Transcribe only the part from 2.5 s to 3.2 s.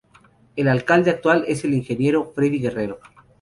Guerrero.